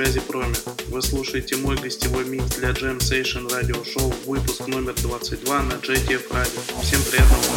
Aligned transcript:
связи 0.00 0.20
Проме. 0.20 0.54
Вы 0.88 1.02
слушаете 1.02 1.56
мой 1.56 1.76
гостевой 1.76 2.24
микс 2.24 2.56
для 2.56 2.70
Jam 2.70 2.98
Session 2.98 3.46
Radio 3.50 3.84
Show, 3.84 4.14
выпуск 4.24 4.66
номер 4.66 4.94
22 4.94 5.62
на 5.62 5.72
JTF 5.74 6.30
Radio. 6.30 6.82
Всем 6.82 7.02
приятного 7.02 7.49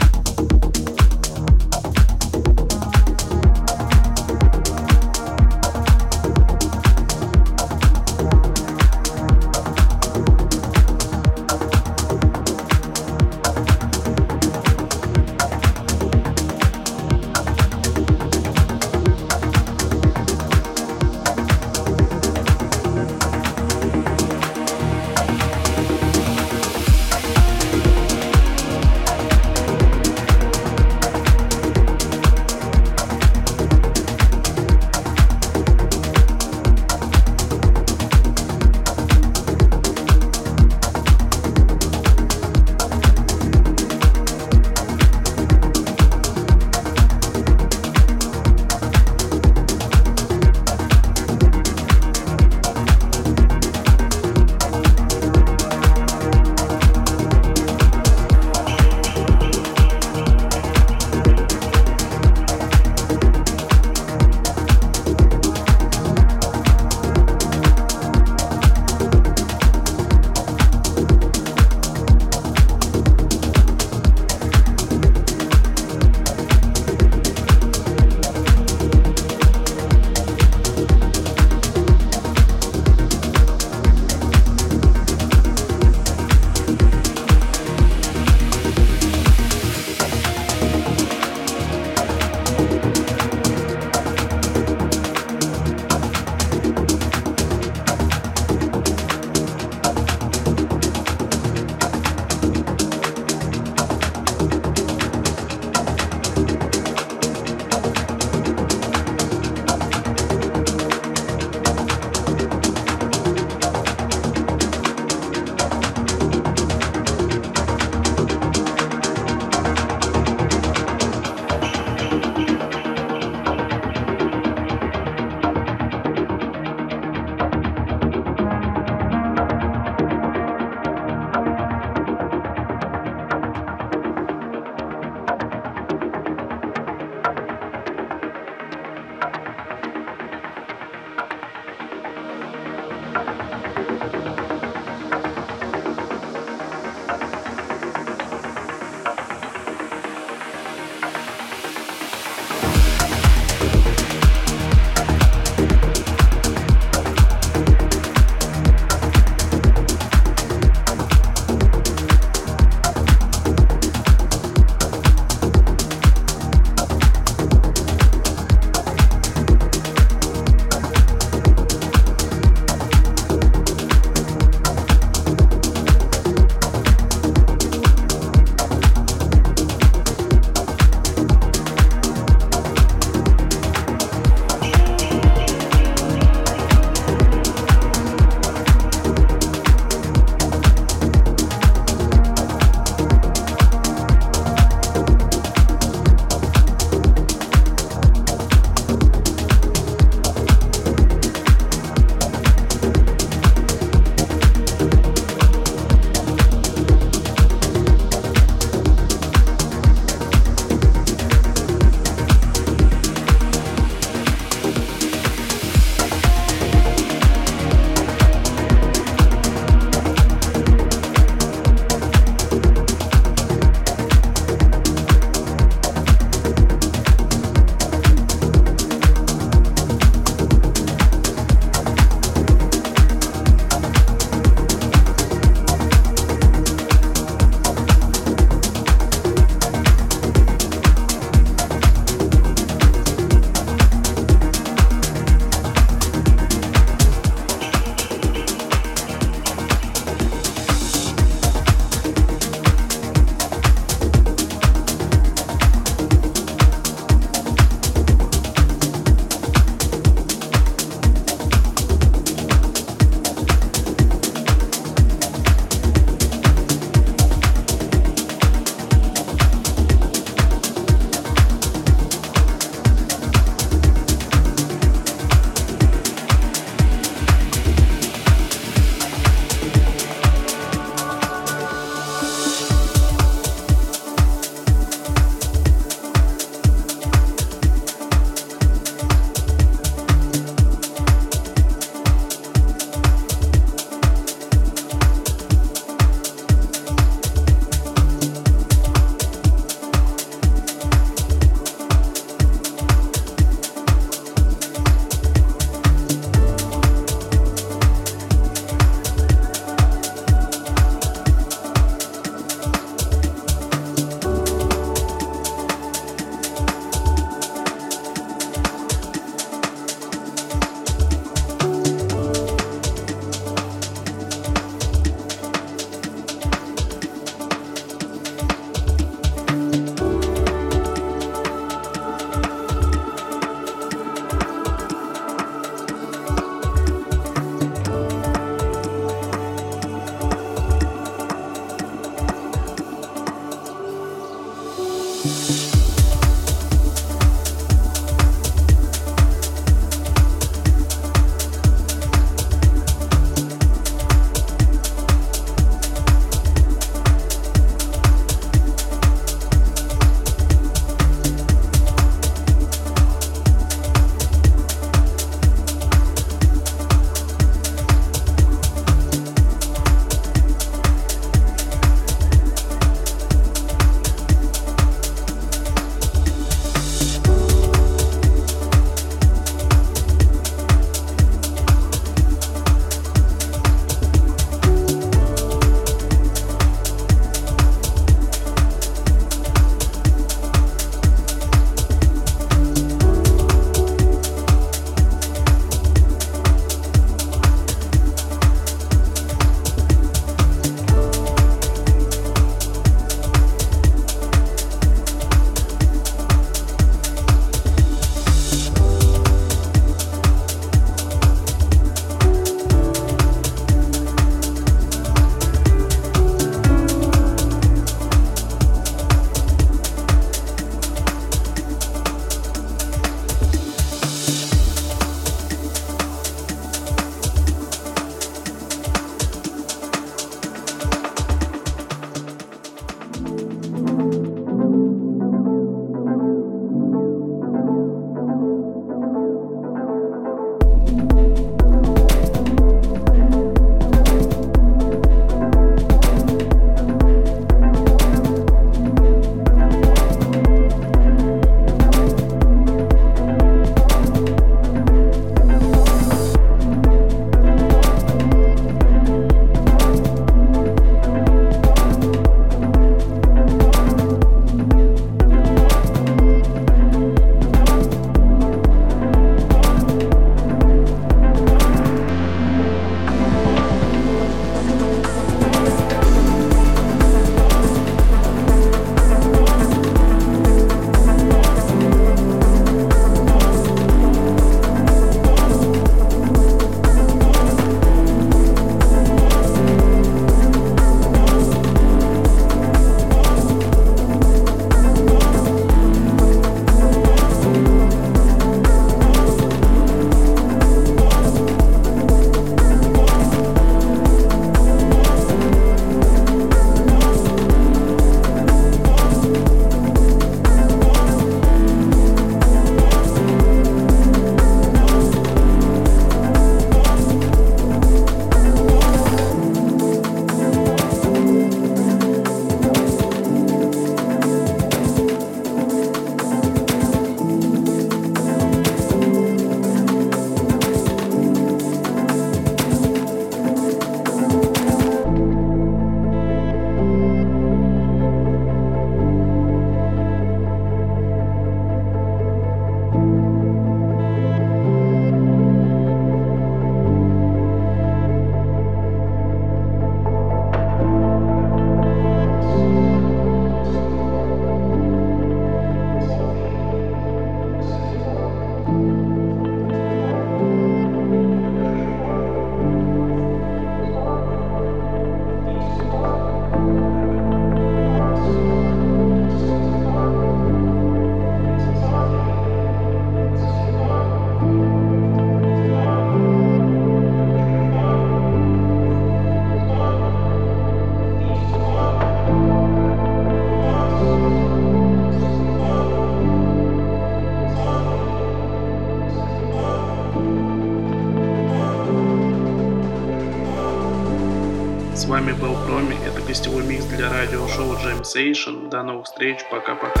вами 595.30 595.40
был 595.40 595.54
Проми, 595.66 595.96
это 596.06 596.20
гостевой 596.22 596.64
микс 596.64 596.84
для 596.86 597.10
радиошоу 597.10 597.72
Jam 597.74 598.02
Station. 598.02 598.68
До 598.68 598.82
новых 598.82 599.06
встреч, 599.06 599.38
пока-пока. 599.50 600.00